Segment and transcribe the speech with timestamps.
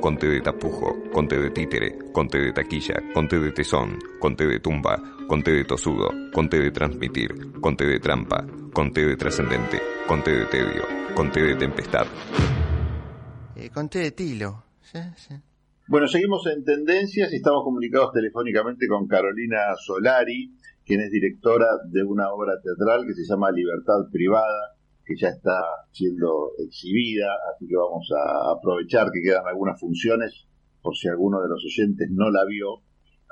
[0.00, 5.00] Conte de tapujo, conte de títere, conte de taquilla, conte de tesón, conte de tumba,
[5.28, 10.82] conte de tosudo, conte de transmitir, conte de trampa, conte de trascendente, conte de tedio,
[11.14, 12.06] conte de tempestad.
[13.56, 14.64] Eh, conté de tilo.
[14.82, 15.34] Sí, sí.
[15.86, 20.54] Bueno, seguimos en tendencias y estamos comunicados telefónicamente con Carolina Solari,
[20.84, 25.56] quien es directora de una obra teatral que se llama Libertad Privada, que ya está
[25.92, 30.46] siendo exhibida, así que vamos a aprovechar que quedan algunas funciones
[30.82, 32.82] por si alguno de los oyentes no la vio.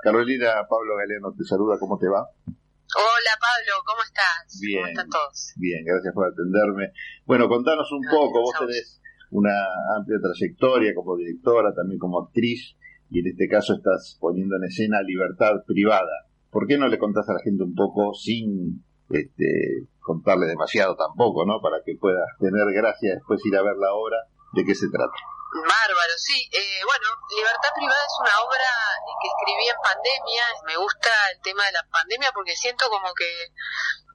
[0.02, 2.26] Carolina, Pablo Galeano te saluda, ¿cómo te va?
[2.48, 4.60] Hola Pablo, ¿cómo estás?
[4.60, 4.80] Bien.
[4.80, 5.52] ¿Cómo están todos?
[5.56, 6.92] Bien, gracias por atenderme.
[7.26, 8.54] Bueno, contanos un poco, vos.
[8.58, 9.52] tenés una
[9.96, 12.76] amplia trayectoria como directora, también como actriz,
[13.10, 16.26] y en este caso estás poniendo en escena Libertad Privada.
[16.50, 21.44] ¿Por qué no le contás a la gente un poco sin este, contarle demasiado tampoco,
[21.44, 21.60] ¿no?
[21.60, 24.16] Para que pueda tener gracia después ir a ver la obra,
[24.56, 25.12] ¿de qué se trata?
[25.52, 26.48] Bárbaro, sí.
[26.52, 28.72] Eh, bueno, Libertad Privada es una obra
[29.20, 30.44] que escribí en pandemia.
[30.64, 33.52] Me gusta el tema de la pandemia porque siento como que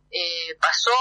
[0.09, 0.97] eh, pasó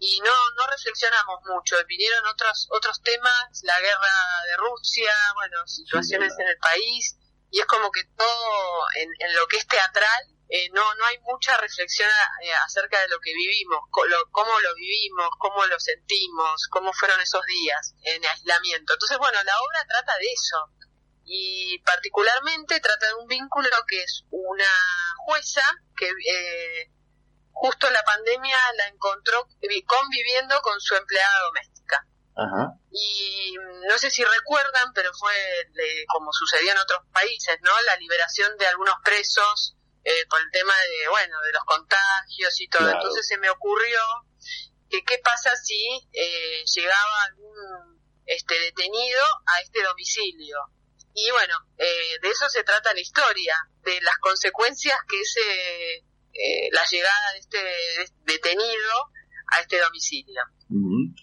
[0.00, 1.76] y no no reflexionamos mucho.
[1.88, 4.16] Vinieron otros otros temas, la guerra
[4.48, 7.16] de Rusia, bueno, situaciones en el país
[7.50, 11.18] y es como que todo en, en lo que es teatral eh, no no hay
[11.20, 12.08] mucha reflexión
[12.42, 16.92] eh, acerca de lo que vivimos, co- lo- cómo lo vivimos, cómo lo sentimos, cómo
[16.92, 18.92] fueron esos días en aislamiento.
[18.94, 20.56] Entonces, bueno, la obra trata de eso
[21.24, 24.68] y particularmente trata de un vínculo que es una
[25.18, 25.62] jueza
[25.96, 26.90] que eh,
[27.52, 32.72] justo en la pandemia la encontró vi- conviviendo con su empleada doméstica Ajá.
[32.90, 33.54] y
[33.88, 35.32] no sé si recuerdan, pero fue
[35.74, 37.70] de- como sucedió en otros países, ¿no?
[37.82, 42.68] La liberación de algunos presos eh, por el tema de, bueno, de los contagios y
[42.68, 42.82] todo.
[42.82, 42.96] Claro.
[42.98, 44.00] Entonces se me ocurrió
[44.88, 50.56] que qué pasa si eh, llegaba algún este detenido a este domicilio.
[51.14, 55.96] Y bueno, eh, de eso se trata la historia, de las consecuencias que ese,
[56.32, 59.10] eh, la llegada de este detenido
[59.52, 60.40] a este domicilio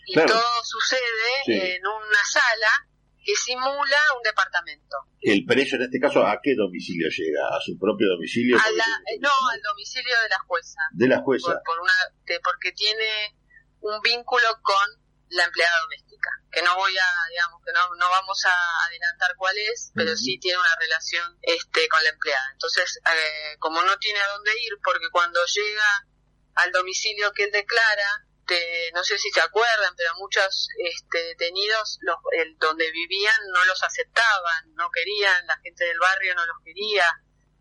[0.06, 1.54] y Claro, todo sucede Sí.
[1.54, 2.88] en una sala
[3.28, 4.96] que simula un departamento.
[5.20, 7.44] el preso en este caso, ¿a qué domicilio llega?
[7.52, 8.56] ¿A su propio domicilio?
[8.56, 11.52] A la- no, al domicilio de la jueza, De la jueza.
[11.52, 11.92] por, por una,
[12.24, 13.36] de- porque tiene
[13.82, 14.88] un vínculo con
[15.30, 18.56] la empleada doméstica, que no voy a, digamos, que no, no vamos a
[18.88, 22.48] adelantar cuál es, pero sí tiene una relación este con la empleada.
[22.54, 26.08] Entonces, eh, como no tiene a dónde ir, porque cuando llega
[26.56, 32.00] al domicilio que él declara, te- no sé si se acuerdan, pero muchos este, detenidos
[32.02, 36.58] los, el, donde vivían no los aceptaban, no querían, la gente del barrio no los
[36.64, 37.06] quería.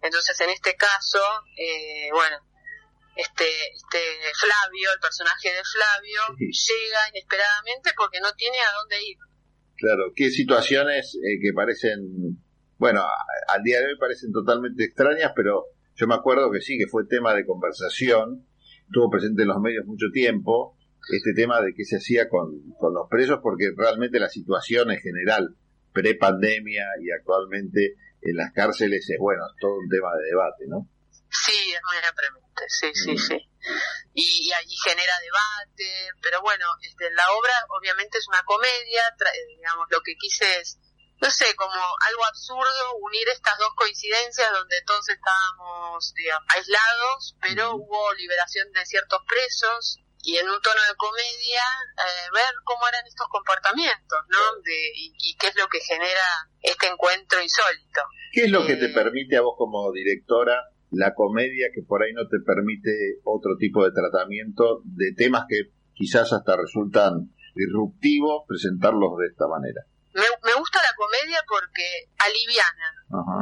[0.00, 1.18] Entonces, en este caso,
[1.56, 2.38] eh, bueno,
[3.16, 3.44] este,
[3.74, 3.98] este
[4.38, 6.72] Flavio, el personaje de Flavio, Sí.
[6.72, 9.16] llega inesperadamente porque no tiene a dónde ir.
[9.76, 12.00] Claro, qué situaciones eh, que parecen,
[12.78, 15.64] bueno, a- al día de hoy parecen totalmente extrañas, pero
[15.94, 18.46] yo me acuerdo que sí, que fue tema de conversación,
[18.86, 20.76] estuvo presente en los medios mucho tiempo,
[21.12, 24.98] este tema de qué se hacía con, con los presos, porque realmente la situación en
[25.00, 25.54] general,
[25.92, 30.88] pre-pandemia y actualmente en las cárceles, es bueno, es todo un tema de debate, ¿no?
[31.30, 33.18] Sí, es muy apremiante, sí, sí, Mm.
[33.18, 33.38] sí.
[34.14, 35.90] Y, y ahí genera debate,
[36.22, 40.44] pero bueno, este, la obra obviamente es una comedia, tra- eh, digamos, lo que quise
[40.60, 40.78] es,
[41.20, 47.74] no sé, como algo absurdo, unir estas dos coincidencias donde todos estábamos, digamos, aislados, pero
[47.76, 51.62] hubo liberación de ciertos presos y en un tono de comedia
[51.96, 54.60] eh, ver cómo eran estos comportamientos, ¿no?
[54.62, 58.00] De, y, y qué es lo que genera este encuentro insólito.
[58.32, 60.60] ¿Qué es lo que te Eh, permite a vos como directora
[60.90, 65.70] la comedia que por ahí no te permite otro tipo de tratamiento de temas que
[65.94, 69.86] quizás hasta resultan disruptivos presentarlos de esta manera?
[70.16, 72.88] Me, me gusta la comedia porque aliviana,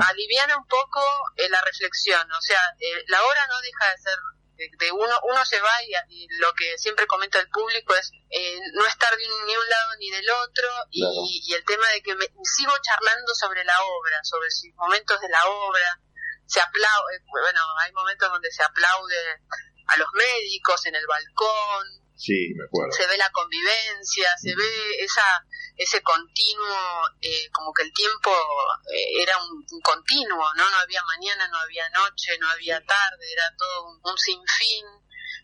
[0.09, 1.01] aliviana un poco
[1.37, 4.19] eh, la reflexión, o sea, eh, la obra no deja de ser
[4.57, 8.11] de, de uno, uno se va y, y lo que siempre comenta el público es
[8.31, 11.15] eh, no estar de un- ni un lado ni del otro y, Claro.
[11.27, 12.27] y el tema de que me,
[12.57, 16.01] sigo charlando sobre la obra, sobre los momentos de la obra,
[16.47, 19.17] se aplaude, bueno, hay momentos donde se aplaude
[19.89, 21.87] a los médicos en el balcón,
[22.93, 25.45] Se ve la convivencia, se ve esa
[25.77, 28.31] ese continuo, eh, como que el tiempo
[28.95, 30.71] eh, era un, un continuo, ¿no?
[30.71, 34.87] No había mañana, no había noche, no había tarde, era todo un, un sinfín,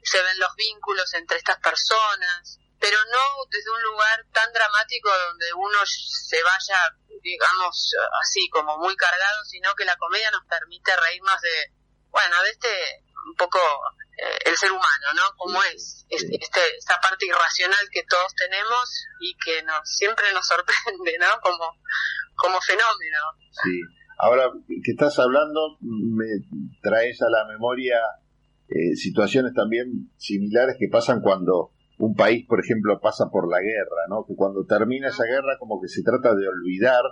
[0.03, 5.53] se ven los vínculos entre estas personas, pero no desde un lugar tan dramático donde
[5.53, 6.79] uno se vaya,
[7.23, 11.73] digamos, así como muy cargado, sino que la comedia nos permite reírnos de,
[12.11, 13.61] bueno, de este un poco
[14.45, 15.23] el ser humano, ¿no?
[15.37, 21.19] Como es, este, esta parte irracional que todos tenemos y que nos siempre nos sorprende,
[21.19, 21.41] ¿no?
[21.43, 21.77] Como,
[22.37, 23.19] como fenómeno.
[23.63, 23.81] Sí.
[24.19, 24.51] Ahora
[24.85, 26.27] que estás hablando, me
[26.83, 27.97] traes a la memoria
[28.69, 34.09] eh, situaciones también similares que pasan cuando un país, por ejemplo, pasa por la guerra,
[34.09, 34.25] ¿no?
[34.27, 37.03] Que cuando termina esa guerra como que se trata de olvidar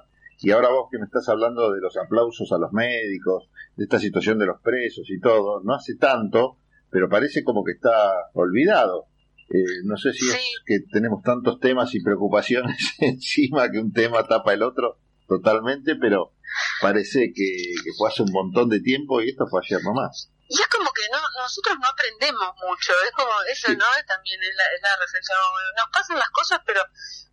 [0.41, 3.99] y ahora vos que me estás hablando de los aplausos a los médicos, de esta
[3.99, 6.59] situación de los presos y todo, no hace tanto,
[6.91, 7.91] pero parece como que está
[8.35, 9.07] olvidado.
[9.51, 10.37] Eh, no sé si es
[10.67, 16.35] que tenemos tantos temas y preocupaciones encima que un tema tapa el otro totalmente, pero
[16.81, 20.31] parece que, fue hace un montón de tiempo y esto fue ayer nomás.
[20.49, 23.85] Y es como que no nosotros no aprendemos mucho, es como eso, ¿no?
[24.07, 25.37] También es la, es la reflexión.
[25.77, 26.81] Nos pasan las cosas, pero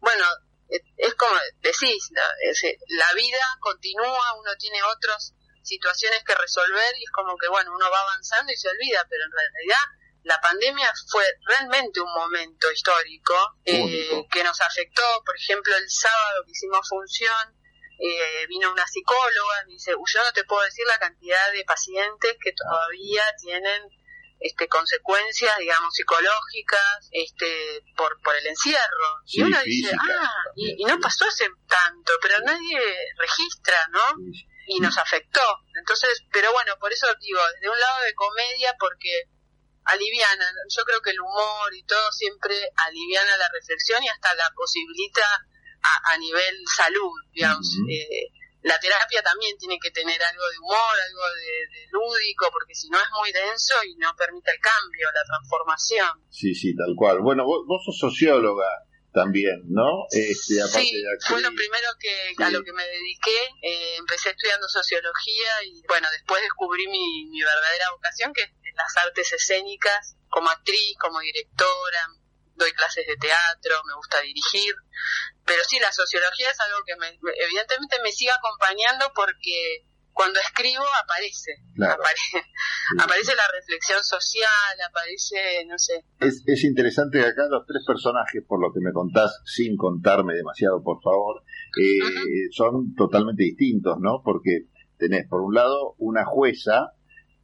[0.01, 0.25] bueno,
[0.67, 5.33] es como decís, la vida continúa, uno tiene otras
[5.65, 9.23] situaciones que resolver y es como que, bueno, uno va avanzando y se olvida, pero
[9.25, 9.83] en realidad
[10.23, 13.33] la pandemia fue realmente un momento histórico
[13.63, 17.55] eh, que nos afectó, por ejemplo, el sábado que hicimos función,
[17.99, 22.37] eh, vino una psicóloga, me dice, yo no te puedo decir la cantidad de pacientes
[22.41, 23.83] que todavía tienen
[24.39, 29.21] este, consecuencias, digamos, psicológicas este, por, por el encierro.
[29.27, 32.79] y uno dice, ah, y, no pasó hace tanto, pero nadie
[33.17, 34.01] registra, ¿no?
[34.67, 35.41] Y nos afectó.
[35.77, 39.29] Entonces, pero bueno, por eso digo, de un lado de comedia, porque
[39.85, 40.45] aliviana,
[40.75, 45.25] yo creo que el humor y todo siempre aliviana la reflexión y hasta la posibilita
[46.11, 47.77] a, nivel salud, digamos.
[47.91, 48.31] eh,
[48.65, 52.97] la terapia también tiene que tener algo de humor, algo de, lúdico, porque si no
[52.97, 56.09] es muy denso y no permite el cambio, la transformación.
[56.31, 57.21] Sí, sí, tal cual.
[57.21, 58.65] Bueno, vos, sos socióloga
[59.15, 60.05] también, ¿no?
[60.11, 63.39] Este, sí, fue lo primero que a lo que me dediqué.
[63.63, 69.05] Eh, empecé estudiando sociología y, bueno, después descubrí mi, mi verdadera vocación, que es las
[69.05, 72.09] artes escénicas, como actriz, como directora,
[72.55, 74.75] doy clases de teatro, me gusta dirigir,
[75.45, 77.07] pero sí, la sociología es algo que me,
[77.37, 79.85] evidentemente me sigue acompañando porque
[80.15, 81.51] cuando escribo aparece,
[82.97, 86.05] aparece, la reflexión social, aparece, no sé.
[86.21, 90.33] Es, es interesante que acá los tres personajes, por lo que me contás, sin contarme
[90.33, 91.43] demasiado, por favor,
[91.77, 94.21] eh, son totalmente distintos, ¿no?
[94.23, 94.67] Porque
[94.97, 96.93] tenés, por un lado, una jueza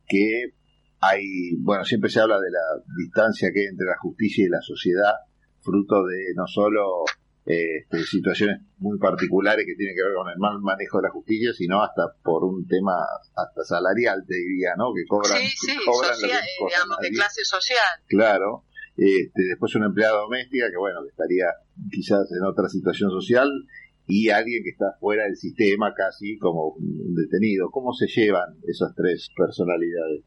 [0.08, 0.54] que
[1.02, 4.62] hay, bueno, siempre se habla de la distancia que hay entre la justicia y la
[4.62, 5.16] sociedad,
[5.60, 7.04] fruto de no solo
[7.46, 11.54] este, situaciones muy particulares que tienen que ver con el mal manejo de la justicia,
[11.54, 12.94] sino hasta por un tema
[13.36, 14.94] hasta salarial, te diría, ¿no?
[14.94, 18.00] Que cobran, sí, sí, social, digamos, de clase social.
[18.08, 18.66] Claro.
[18.98, 21.48] Este, después una empleada doméstica que, bueno, que estaría
[21.90, 23.50] quizás en otra situación social
[24.06, 27.72] y alguien que está fuera del sistema casi como detenido.
[27.72, 30.24] ¿Cómo se llevan esas tres personalidades?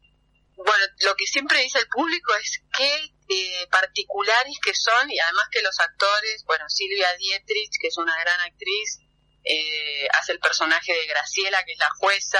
[0.65, 5.47] bueno, lo que siempre dice el público es qué eh, particulares que son y además
[5.51, 8.99] que los actores, bueno, Silvia Dietrich, que es una gran actriz,
[9.43, 12.39] eh, hace el personaje de Graciela, que es la jueza,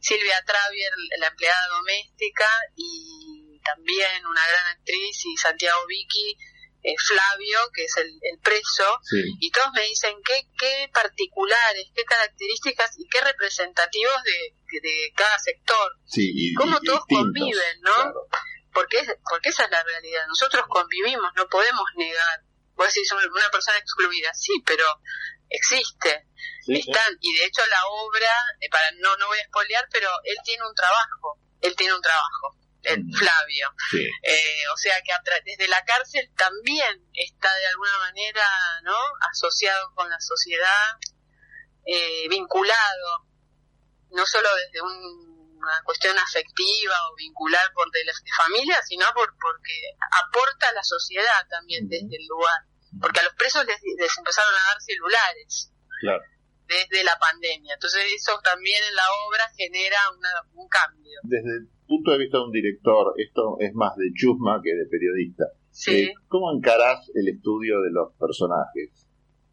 [0.00, 6.36] Silvia Travier, la empleada doméstica, y también una gran actriz, y Santiago Vicky,
[6.82, 9.00] eh, Flavio, que es el, preso,
[9.40, 15.38] y todos me dicen qué, qué particulares, qué características y qué representativos de, de cada
[15.38, 15.92] sector.
[16.06, 18.12] Sí, Cómo todos conviven, ¿no?
[18.76, 20.26] Porque, porque esa es la realidad.
[20.28, 22.42] Nosotros convivimos, no podemos negar.
[22.74, 24.84] Vos decís una persona excluida, sí, pero
[25.48, 26.26] existe.
[26.68, 28.28] Están, y de hecho la obra,
[28.60, 31.40] eh, para no, no voy a spoilear, pero él tiene un trabajo.
[31.62, 33.74] Él tiene un trabajo el Flavio.
[34.22, 35.12] Eh, o sea que
[35.44, 38.46] desde la cárcel también está de alguna manera
[38.82, 38.96] no
[39.32, 40.98] asociado con la sociedad,
[41.86, 43.26] eh, vinculado,
[44.10, 44.82] no solo desde
[45.56, 48.12] una cuestión afectiva o vincular por de, la,
[48.44, 49.76] familia, sino por, porque
[50.24, 52.60] aporta a la sociedad también desde el lugar.
[53.00, 53.80] Porque a los presos les,
[54.18, 55.72] empezaron a dar celulares.
[56.66, 57.74] desde la pandemia.
[57.74, 59.98] Entonces eso también en la obra genera
[60.54, 61.20] un cambio.
[61.22, 65.44] Desde punto de vista de un director, esto es más de chusma que de periodista.
[65.88, 69.06] Eh, ¿Cómo encarás el estudio de los personajes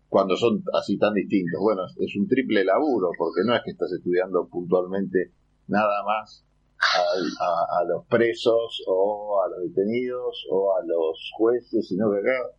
[0.07, 1.59] cuando son así tan distintos?
[1.59, 5.31] Bueno, es un triple laburo, porque no es que estás estudiando puntualmente
[5.67, 6.45] nada más
[6.79, 12.49] a, los presos o a los detenidos o a los jueces, sino que acá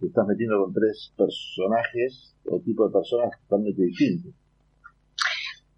[0.00, 4.32] te estás metiendo con tres personajes o tipo de personas totalmente distintos.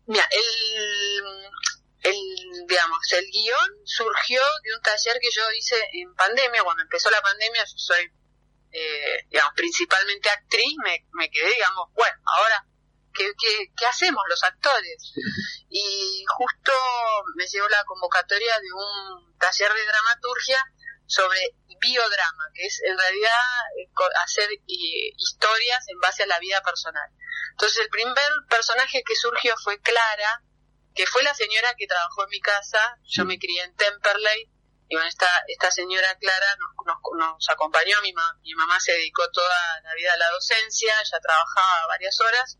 [0.06, 6.62] Mira, el, el, digamos, el guion surgió de un taller que yo hice en pandemia,
[6.62, 8.04] cuando empezó la pandemia, yo soy,
[8.72, 12.66] eh, digamos, principalmente actriz, me, me quedé, digamos, bueno, ahora,
[13.16, 15.12] ¿qué, qué, qué hacemos los actores?
[15.68, 16.72] Y justo
[17.36, 20.62] me llegó la convocatoria de un taller de dramaturgia
[21.06, 21.38] sobre
[21.80, 23.40] biodrama, que es en realidad
[23.78, 23.88] eh,
[24.24, 27.08] hacer eh, historias en base a la vida personal.
[27.52, 30.42] Entonces el primer personaje que surgió fue Clara,
[30.94, 34.50] que fue la señora que trabajó en mi casa, yo me crié en Temperley,
[34.88, 36.98] y bueno, esta, esta señora Clara nos, nos,
[37.34, 41.20] nos acompañó, mi, ma- mi mamá se dedicó toda la vida a la docencia, ella
[41.20, 42.56] trabajaba varias horas,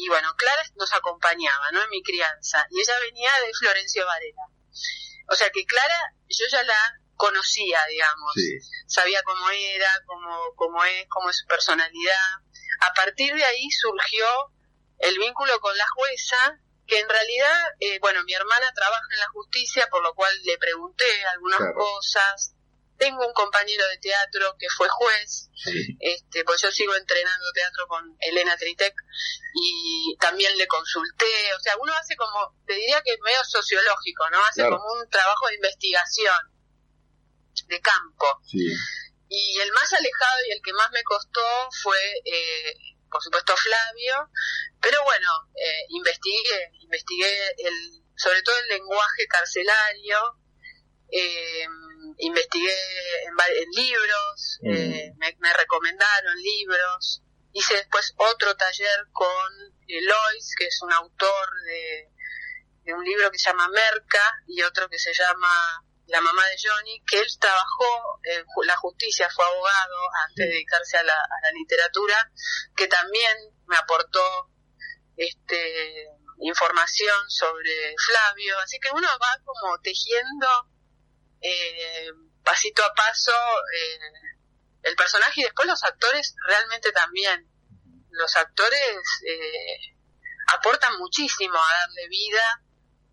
[0.00, 1.82] y bueno, Clara nos acompañaba, ¿no?
[1.82, 4.42] En mi crianza, y ella venía de Florencio Varela.
[5.28, 6.80] O sea que Clara, yo ya la
[7.16, 8.58] conocía, digamos, Sí.
[8.86, 12.30] sabía cómo era, cómo, cómo es, cómo es su personalidad.
[12.80, 14.24] A partir de ahí surgió
[15.00, 19.28] el vínculo con la jueza, que en realidad, eh, bueno, mi hermana trabaja en la
[19.30, 21.74] justicia, por lo cual le pregunté algunas Claro.
[21.74, 22.54] cosas.
[22.98, 25.96] Tengo un compañero de teatro que fue juez, Sí.
[26.00, 28.94] este, pues yo sigo entrenando teatro con Elena Tritec
[29.54, 34.38] y también le consulté, o sea, uno hace como, te diría que medio sociológico, ¿no?
[34.44, 34.78] Hace Claro.
[34.78, 36.36] como un trabajo de investigación
[37.66, 38.26] de campo.
[38.44, 38.66] Sí.
[39.28, 41.42] Y el más alejado y el que más me costó
[41.82, 42.74] fue, eh,
[43.10, 44.30] por supuesto, Flavio,
[44.80, 50.18] pero bueno, eh, investigué, investigué el, sobre todo el lenguaje carcelario,
[51.10, 51.66] eh,
[52.18, 52.76] investigué
[53.26, 54.72] en, libros, Mm.
[54.74, 59.52] eh, me, me recomendaron libros, hice después otro taller con
[59.88, 62.08] eh, Lois, que es un autor de,
[62.84, 66.56] de un libro que se llama Merca y otro que se llama La mamá de
[66.62, 69.96] Johnny, que él trabajó en ju- la justicia, fue abogado
[70.28, 72.30] antes de dedicarse a la, a la literatura,
[72.76, 73.36] que también
[73.66, 74.50] me aportó
[75.16, 76.06] este
[76.40, 80.46] información sobre Flavio, así que uno va como tejiendo
[81.40, 82.10] eh,
[82.44, 83.98] pasito a paso eh,
[84.82, 87.46] el personaje y después los actores realmente también.
[88.10, 89.94] Los actores eh,
[90.48, 92.62] aportan muchísimo a darle vida,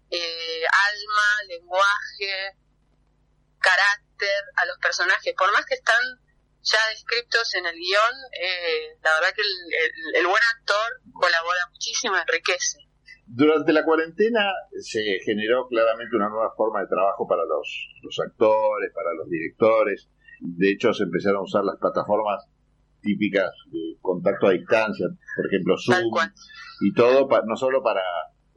[0.10, 2.56] eh, alma, lenguaje,
[3.60, 5.34] carácter a los personajes.
[5.38, 6.02] Por más que están
[6.62, 11.68] ya descritos en el guion, eh, la verdad que el, el- el buen actor colabora
[11.72, 12.80] muchísimo, enriquece.
[13.28, 18.92] Durante la cuarentena se generó claramente una nueva forma de trabajo para los, los actores,
[18.94, 20.10] para los directores.
[20.40, 22.46] De hecho, se empezaron a usar las plataformas
[23.02, 25.96] típicas de contacto a distancia, por ejemplo, Zoom
[26.82, 28.02] y todo, pa- no solo para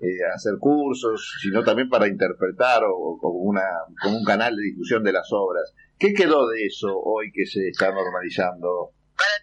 [0.00, 3.62] eh, hacer cursos, sino también para interpretar o, o como, una,
[4.02, 5.74] como un canal de difusión de las obras.
[5.98, 8.92] ¿Qué quedó de eso hoy que se está normalizando?
[9.16, 9.34] Para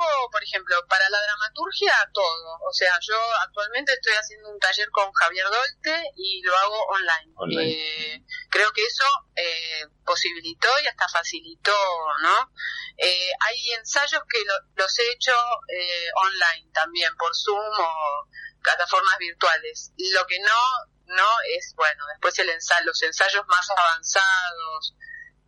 [0.00, 2.58] trabajo, por ejemplo, para la dramaturgia, todo.
[2.68, 3.16] O sea, yo
[3.46, 7.32] actualmente estoy haciendo un taller con Javier Dolte y lo hago online.
[7.36, 7.70] Online.
[7.72, 9.04] Eh, creo que eso
[9.36, 11.76] eh, posibilitó y hasta facilitó,
[12.22, 12.52] ¿no?
[12.98, 15.32] Eh, hay ensayos que lo- los he hecho
[15.68, 18.28] eh, online también, por Zoom o
[18.62, 19.92] plataformas virtuales.
[20.12, 24.94] Lo que no, no es, bueno, después el ensayo, los ensayos más avanzados.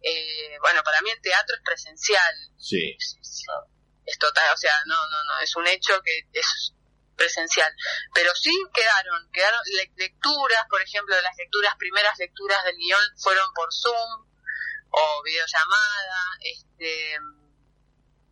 [0.04, 2.96] Eh, bueno, para mí el teatro es presencial, Sí.
[4.06, 6.72] Es, total, o sea, no, no, no, es un hecho que es
[7.16, 7.72] presencial.
[8.14, 13.52] Pero sí quedaron, quedaron le- lecturas, por ejemplo, las lecturas, primeras lecturas del guion fueron
[13.54, 14.26] por Zoom
[14.90, 17.16] o videollamada, este,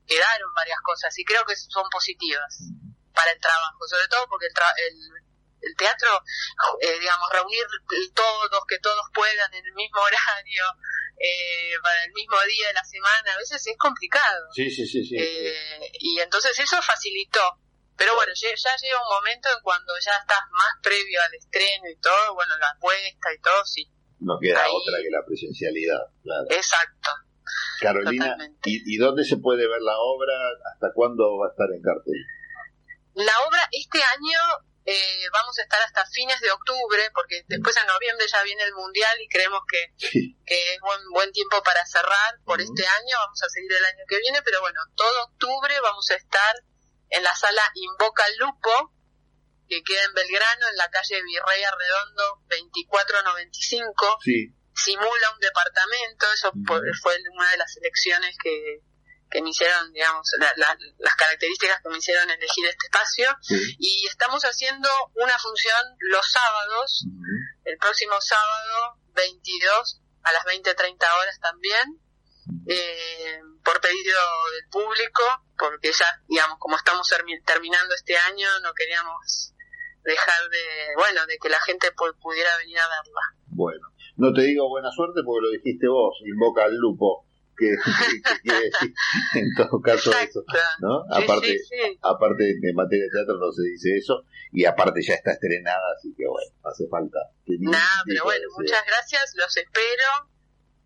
[0.06, 2.58] quedaron varias cosas y creo que son positivas
[3.14, 4.96] para el trabajo, sobre todo porque el, tra- el,
[5.62, 6.22] el teatro,
[6.80, 7.64] eh, digamos, reunir
[8.14, 10.64] todos, que todos puedan en el mismo horario,
[11.20, 14.48] eh, para el mismo día de la semana, a veces es complicado.
[14.54, 15.16] Sí, sí, sí, sí.
[15.18, 17.60] Eh, y entonces eso facilitó.
[17.96, 21.84] Pero bueno, ya, ya llega un momento en cuando ya estás más previo al estreno
[21.92, 23.84] y todo, bueno, la apuesta y todo, sí,
[24.20, 26.46] no queda ahí- otra que la presencialidad, claro.
[26.48, 27.10] exacto.
[27.80, 28.36] Carolina.
[28.64, 30.32] ¿y, ¿y dónde se puede ver la obra?
[30.72, 32.14] ¿Hasta cuándo va a estar en cartel?
[33.14, 34.40] La obra este año
[34.90, 38.74] eh, vamos a estar hasta fines de octubre, porque después en noviembre ya viene el
[38.74, 40.36] Mundial y creemos que, Sí.
[40.44, 44.04] que es buen, buen tiempo para cerrar por este año, vamos a seguir el año
[44.08, 46.54] que viene, pero bueno, todo octubre vamos a estar
[47.10, 48.92] en la sala Invoca Lupo,
[49.68, 56.52] que queda en Belgrano, en la calle Virrey Arredondo 2495, Sí, simula un departamento, eso
[57.02, 58.80] fue una de las elecciones que,
[59.30, 63.76] que me hicieron, digamos, la- la- las características que me hicieron elegir este espacio, sí.
[63.78, 67.06] y estamos haciendo una función los sábados,
[67.64, 72.00] el próximo sábado 22 a las 20.30 horas también,
[72.66, 74.18] eh, por pedido
[74.52, 75.22] del público,
[75.58, 79.54] porque ya, digamos, como estamos termi- terminando este año, no queríamos
[80.02, 80.64] dejar de,
[80.96, 83.20] bueno, de que la gente pu- pudiera venir a verla.
[83.46, 87.26] Bueno, no te digo buena suerte porque lo dijiste vos, invoca al lupo.
[87.60, 87.76] Qué,
[88.42, 88.94] quiere decir
[89.34, 90.42] en todo caso eso,
[90.80, 91.04] ¿no?
[91.12, 91.60] aparte,
[92.02, 96.12] aparte en materia de teatro no se dice eso y aparte ya está estrenada, así
[96.16, 97.18] que bueno, hace falta.
[97.46, 100.30] Nada, pero bueno, muchas gracias, los espero.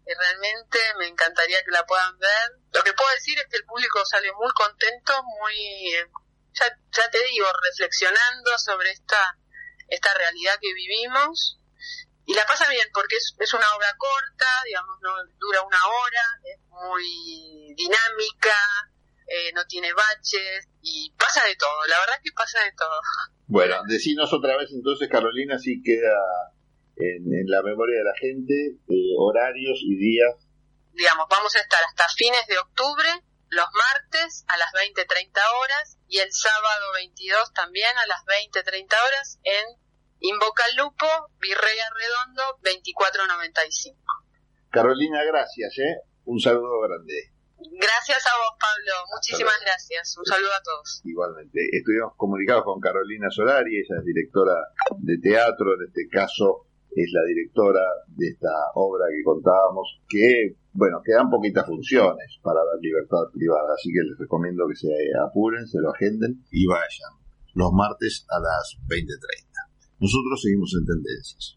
[0.04, 2.60] realmente me encantaría que la puedan ver.
[2.74, 5.92] Lo que puedo decir es que el público sale muy contento, muy,
[6.52, 9.38] ya, ya te digo, reflexionando sobre esta,
[9.88, 11.58] esta realidad que vivimos
[12.26, 16.24] y la pasa bien porque es, es una obra corta, digamos, no dura una hora,
[16.44, 18.56] es muy dinámica,
[19.26, 23.00] eh, no tiene baches y pasa de todo, la verdad que pasa de todo.
[23.46, 26.16] Bueno, decinos otra vez entonces, Carolina, si queda
[26.96, 28.54] en, la memoria de la gente
[28.88, 30.34] eh, horarios y días.
[30.92, 33.08] Digamos, vamos a estar hasta fines de octubre,
[33.50, 39.38] los martes a las 20-30 horas y el sábado 22 también a las 20-30 horas
[39.42, 39.83] en
[40.24, 41.04] Invoca al Lupo,
[41.36, 43.92] Virrey Arredondo, 2495.
[44.70, 46.00] Carolina, gracias, ¿eh?
[46.24, 47.12] Un saludo grande.
[47.60, 49.04] Gracias a vos, Pablo.
[49.12, 50.16] Muchísimas gracias.
[50.16, 51.02] Un saludo a todos.
[51.04, 51.60] Igualmente.
[51.76, 54.56] Estuvimos comunicados con Carolina Solari, ella es directora
[54.96, 61.02] de teatro, en este caso es la directora de esta obra que contábamos, que, bueno,
[61.04, 64.88] quedan poquitas funciones para la libertad privada, así que les recomiendo que se
[65.20, 67.12] apuren, se lo agenden y vayan
[67.52, 69.53] los martes a las 20.30.
[70.04, 71.56] Nosotros seguimos en tendencias.